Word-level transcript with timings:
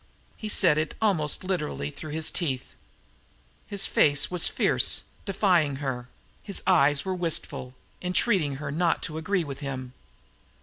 He 0.35 0.49
said 0.49 0.79
it, 0.79 0.95
almost 0.99 1.43
literally, 1.43 1.91
through 1.91 2.09
his 2.09 2.31
teeth. 2.31 2.73
His 3.67 3.85
face 3.85 4.31
was 4.31 4.47
fierce, 4.47 5.03
defying 5.25 5.75
her 5.75 6.09
his 6.41 6.63
eyes 6.65 7.05
were 7.05 7.13
wistful, 7.13 7.75
entreating 8.01 8.55
her 8.55 8.71
not 8.71 9.03
to 9.03 9.19
agree 9.19 9.43
with 9.43 9.59
him. 9.59 9.93